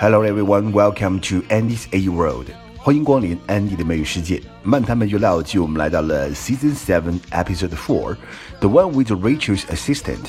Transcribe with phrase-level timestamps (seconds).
[0.00, 2.46] Hello everyone, welcome to Andy's A World.
[2.76, 4.40] 欢迎光临 Andy 的美语世界。
[4.62, 8.16] 漫谈美剧老剧，我们来到了 Season Seven, Episode Four,
[8.60, 10.24] the one with Rachel's assistant.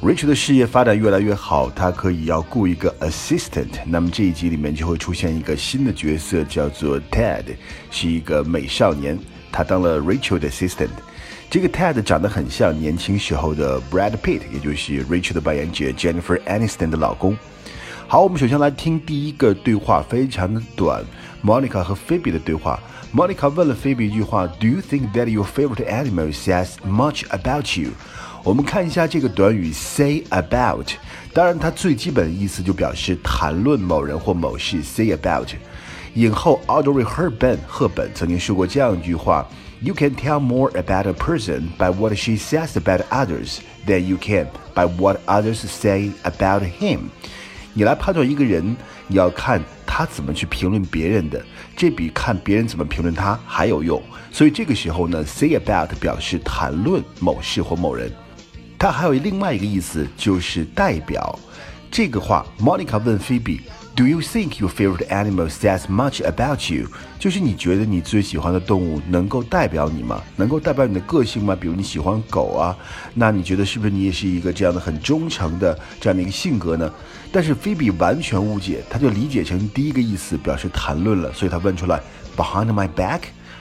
[0.00, 3.68] Rachel 的事业发展越来越好，她可以要雇一个 assistant。
[3.84, 7.44] 那么这一集里面就会出现一个新的角色，叫做 Ted，
[7.90, 9.18] 是一个美少年，
[9.52, 10.88] 他当了 Rachel 的 assistant。
[11.50, 17.36] 这个 Ted 长得很像年轻时候的 Brad Pitt，也就是 Rachel 的扮演者 Jennifer Aniston 的老公。
[18.07, 21.03] 好，我们首先来听第一个对话，非常的短。
[21.43, 22.79] Monica 和 Phoebe 的对话。
[23.13, 27.91] Monica 问了 Phoebe 一句话：Do you think that your favorite animal says much about you？
[28.43, 30.91] 我们看一下这个短语 say about。
[31.33, 34.81] 当然，它最基本的意思就表示谈论某人或某事。
[34.81, 35.49] say about。
[36.15, 39.47] 影后 Audrey Hepburn 赫本曾经说过这样一句话：
[39.81, 44.47] You can tell more about a person by what she says about others than you can
[44.73, 47.09] by what others say about him。
[47.74, 48.74] 你来判断一个人，
[49.08, 51.44] 你要看他怎么去评论别人的，
[51.76, 54.00] 这比看别人怎么评论他还有用。
[54.32, 58.10] 所以这个时候呢，say about 表示谈论某事或某人，
[58.78, 61.38] 它还有另外一个意思就是代表。
[61.90, 63.60] 这个话，Monica 问 Phoebe。
[63.96, 66.88] Do you think your favorite animal says much about you？
[67.20, 70.20] 就是你觉得你最喜欢的动物能够代表你吗？
[70.34, 71.56] 能够代表你的个性吗？
[71.58, 72.76] 比如你喜欢狗啊，
[73.14, 76.92] 那你觉得是不是你也是一个这样的很忠诚的这样的一个性格呢？
[77.30, 82.00] 但是菲比完全误解，他就理解成第一个意思表示谈论了，所以他问出来
[82.36, 83.20] Behind my back，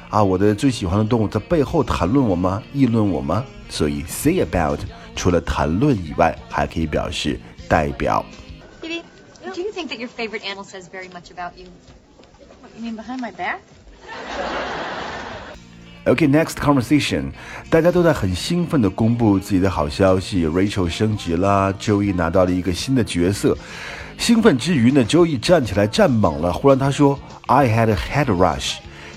[0.09, 2.59] 啊，我的最喜欢的动物在背后谈论我吗？
[2.73, 3.45] 议论我吗？
[3.69, 4.79] 所以 say about
[5.15, 8.25] 除了谈论以外，还可以表示代表。
[9.73, 11.65] Think that your favorite animal says very much about you?
[12.61, 13.59] What, you mean behind my back?
[16.05, 17.31] Okay, next conversation.
[17.71, 23.57] 大家都在很兴奋地公布自己的好消息，Rachel 升职啦，Joey 拿到了一个新的角色。
[24.19, 28.75] 兴奋之余呢，Joey 站起来站猛了，忽然他说：“I had a head rush。”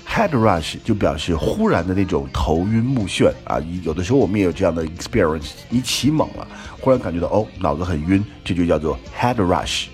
[0.09, 6.47] Head rush 就表示忽然的那种头晕目眩啊，有的时候我们也有这样的 experience，你起猛了，
[6.79, 9.87] 忽然感觉到哦脑子很晕，这就叫做 head rush。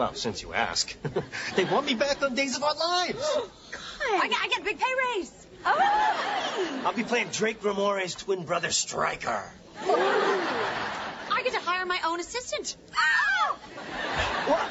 [0.00, 0.94] well, since you ask,
[1.56, 3.30] they want me back on Days of Our Lives.
[3.72, 5.46] God, I, I get a big pay raise.
[5.64, 6.82] Oh.
[6.84, 9.44] I'll be playing Drake Ramore's twin brother, Striker.
[9.80, 12.76] I get to hire my own assistant.
[12.94, 13.58] Oh.
[14.46, 14.70] What?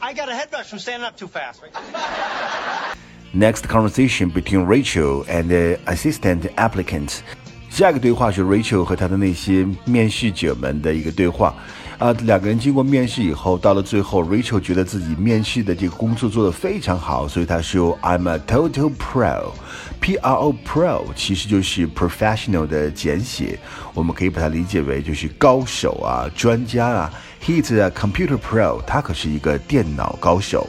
[0.00, 1.62] I got a head rush from standing up too fast.
[1.62, 2.96] Right?
[3.32, 7.22] Next conversation between Rachel and the assistant applicant.
[7.70, 11.54] 下一个对话是 Rachel 和她的那些面试者们的一个对话。
[11.98, 23.56] 啊，两个人经过面试以后，到了最后，Rachel 觉得自己面试的这个工作做得非常好，所以她说 I'm a total pro。P R O Pro 其实就是 professional 的简写，
[23.94, 27.12] 我们可以把它理解为就是高手啊、专家啊。
[27.40, 30.68] He's a computer pro，他可是一个电脑高手。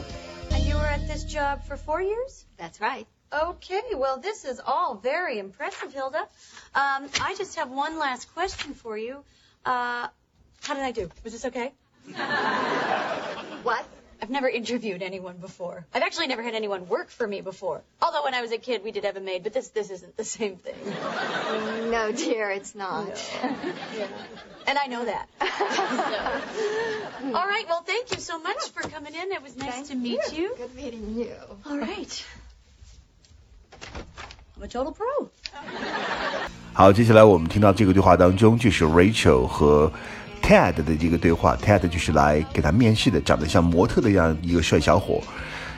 [0.50, 2.44] And you were at this job for four years?
[2.56, 3.06] That's right.
[3.32, 6.28] Okay, well, this is all very impressive, Hilda.
[6.72, 9.24] Um, I just have one last question for you.
[9.64, 10.06] Uh,
[10.62, 11.10] how did I do?
[11.22, 11.72] Was this okay?
[13.62, 13.84] What?
[14.22, 15.84] I've never interviewed anyone before.
[15.92, 17.82] I've actually never had anyone work for me before.
[18.00, 20.16] Although when I was a kid, we did have a maid, but this this isn't
[20.16, 20.76] the same thing.
[21.90, 23.06] No, dear, it's not.
[23.08, 23.14] No.
[23.98, 24.08] Yeah.
[24.66, 25.28] And I know that.
[25.40, 27.36] so.
[27.36, 27.66] All right.
[27.68, 29.30] Well, thank you so much for coming in.
[29.32, 30.54] It was nice Thank to meet you.
[30.56, 31.34] Good meeting you.
[31.66, 32.24] All right.
[34.56, 35.28] I'm a total pro.
[36.72, 39.92] 好，接下来我们听到这个对话当中，就是 Rachel 和
[40.49, 41.55] Ted 的这个对话。
[41.63, 45.21] Ted 就是来给他面试的，长得像模特的样一个帅小伙。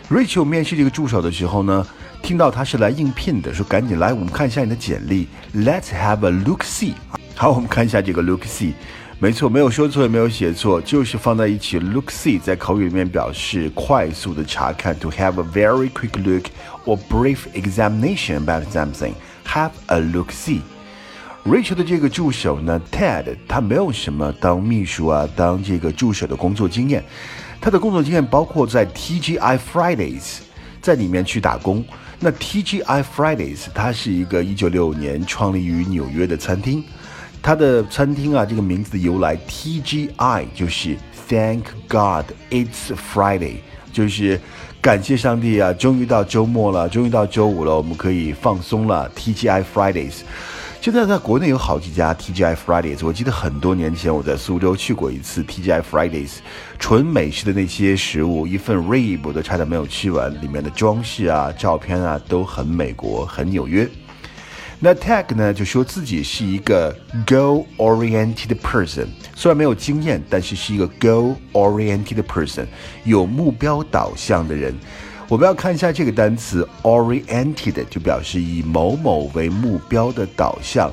[0.09, 1.85] Rachel 面试这个助手的时候呢，
[2.23, 5.27] 听到他是来应聘的，说赶紧来，我们看一下你的简历。
[5.53, 6.93] Let's have a look see。
[7.35, 8.71] 好，我们看一下这个 look see。
[9.19, 11.77] 没错，没有说错，也没有写错，就是放在一起。
[11.77, 16.45] Look see 在口语里面表示快速的查看，to have a very quick look
[16.85, 19.11] or brief examination about something。
[19.45, 20.61] Have a look see。
[21.43, 27.03] Rachel 的这个助手呢，Ted，他没有什么当秘书啊、当这个助手的工作经验。
[27.59, 30.39] 他的工作经验包括在 TGI Fridays
[30.81, 31.83] 在里面去打工。
[32.19, 36.83] 那 TGI Fridays 它是一个1965年创立于纽约的餐厅。
[37.41, 40.95] 它的餐厅啊，这个名字的由来 TGI 就是
[41.27, 43.55] Thank God It's Friday，
[43.91, 44.39] 就是
[44.79, 49.09] 感谢上帝啊，终于到周末了，终于到周五了，我们可以放松了。
[49.15, 50.19] TGI Fridays。
[50.81, 56.37] 现在在国内有好几家 TGI Fridays，我记得很多年前我在苏州去过一次 TGI Fridays，
[56.79, 63.87] 纯美式的那些食物，一份 rib 都差点没有吃完，里面的装饰啊、照片啊都很美国、很纽约。
[64.79, 66.97] 那 Tag 呢就说自己是一个
[67.27, 69.05] goal-oriented person，
[69.35, 72.65] 虽然没有经验，但是是一个 goal-oriented person，
[73.03, 74.73] 有目标导向的人。
[75.31, 80.91] 我们要看一下这个单词 oriented，就表示以某某为目标的导向。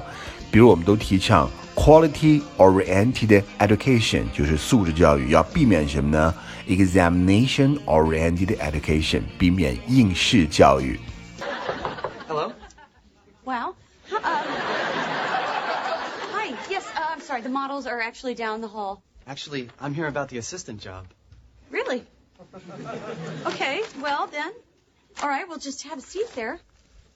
[0.53, 6.33] 比如我们都提倡 quality oriented education，就是素质教育，要避免什么呢
[6.69, 11.01] ？examination oriented education，避免应试教育。
[12.29, 12.53] Hello?
[13.43, 13.75] Wow.
[14.13, 14.23] Um,
[16.33, 16.55] hi.
[16.71, 16.85] Yes.
[16.95, 17.43] Uh, I'm sorry.
[17.43, 19.03] The models are actually down the hall.
[19.27, 21.07] Actually, I'm here about the assistant job.
[21.73, 22.05] Really?
[23.47, 23.83] Okay.
[24.01, 24.53] Well then.
[25.23, 25.49] All right.
[25.49, 26.59] We'll just have a seat there.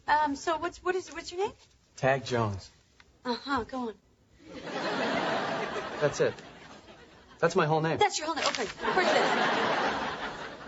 [0.08, 0.34] Um.
[0.36, 1.52] So what's what is what's your name?
[1.96, 2.68] Tag Jones.
[3.24, 3.64] Uh huh.
[3.64, 3.94] Go on.
[6.00, 6.34] That's it.
[7.38, 7.98] That's my whole name.
[7.98, 8.46] That's your whole name.
[8.48, 8.64] Okay.
[8.64, 9.32] Of course it is.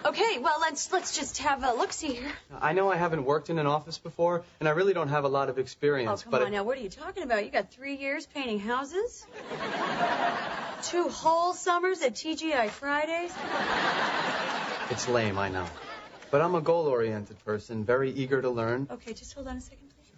[0.07, 0.39] Okay.
[0.39, 1.93] Well, let's let's just have a look.
[1.93, 2.33] See here.
[2.61, 5.29] I know I haven't worked in an office before, and I really don't have a
[5.29, 6.21] lot of experience.
[6.21, 6.63] Oh, come but on now.
[6.63, 7.45] What are you talking about?
[7.45, 9.27] You got three years painting houses?
[10.85, 13.33] Two whole summers at TGI Fridays?
[14.91, 15.67] it's lame, I know.
[16.31, 18.89] But I'm a goal-oriented person, very eager to learn.
[18.91, 20.11] Okay, just hold on a second, please.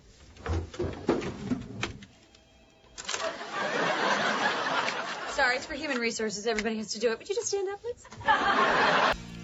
[5.30, 6.46] Sorry, it's for human resources.
[6.46, 7.18] Everybody has to do it.
[7.18, 8.02] Would you just stand up, please?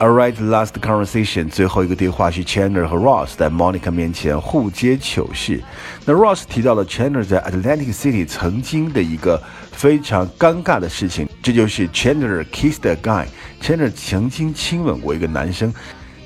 [0.02, 5.62] Alright, last conversation，最后一个对话是 Chandler 和 Ross 在 Monica 面前互揭糗事。
[6.04, 9.40] 那 Ross 提到了 Chandler 在 Atlantic City 曾经的一个
[9.70, 13.26] 非常尴尬的事情，这就是 Chandler kissed a guy。
[13.60, 15.72] Chandler 曾经亲吻过一个男生，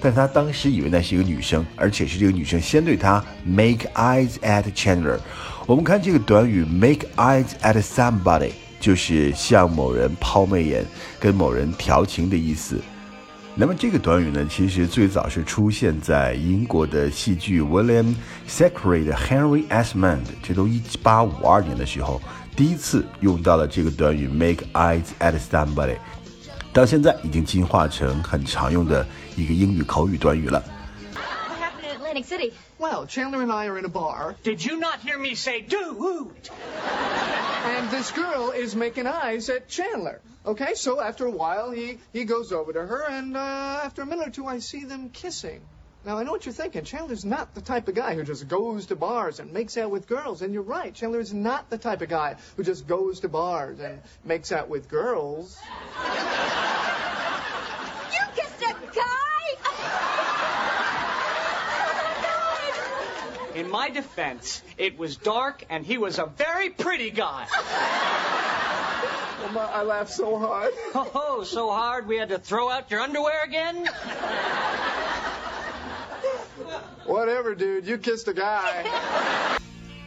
[0.00, 5.18] 但他当时以为那是一个女生，而且是这个女生先对他 make eyes at Chandler。
[5.66, 10.82] 我们看这个短语 make eyes at somebody，就是向某人抛媚眼，
[11.20, 12.80] 跟某人调情的意思。
[13.58, 18.14] 那么这个短语呢，其实最早是出现在英国的戏剧 William
[18.46, 22.20] Thackeray Henry Esmond，这都一八五二年的时候
[22.54, 25.96] 第一次用到了这个短语 make eyes at somebody，
[26.70, 29.06] 到现在已经进化成很常用的
[29.36, 30.62] 一个英语口语短语了。
[32.16, 32.54] What happened in Atlantic City?
[32.78, 36.48] Well, Chandler and I are in a bar, Did you not hear me say dude?
[37.64, 40.20] and this girl is making eyes at Chandler.
[40.46, 44.06] Okay, so after a while, he, he goes over to her, and uh, after a
[44.06, 45.60] minute or two, I see them kissing.
[46.06, 46.84] Now, I know what you're thinking.
[46.84, 50.06] Chandler's not the type of guy who just goes to bars and makes out with
[50.06, 50.40] girls.
[50.40, 50.94] And you're right.
[50.94, 54.68] Chandler is not the type of guy who just goes to bars and makes out
[54.68, 55.58] with girls.
[58.12, 59.26] You kissed a guy?
[63.56, 67.46] In my defense, it was dark and he was a very pretty guy.
[69.54, 70.74] My, I laughed so hard.
[70.94, 73.86] Oh, so hard we had to throw out your underwear again?
[77.06, 77.86] Whatever, dude.
[77.86, 79.58] You kissed a guy.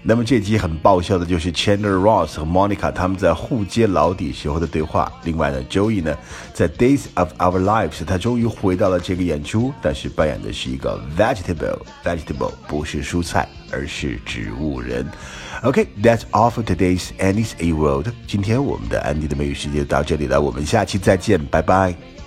[0.01, 5.11] 那么这集很爆笑的就是 Chandler Ross 和 Monica 他们在互揭老底时候的对话。
[5.23, 6.17] 另外呢，Joey 呢
[6.53, 15.05] 在 Days of Our Lives 他终于回到了这个演出，但是扮演的是一个 vegetable，vegetable 不是蔬菜，而是植物人。
[15.63, 18.07] OK，that's、all for today's Andy's A World。
[18.25, 22.18] 今天我们的安迪的美语世界就到这里了，我们下期再见，拜拜。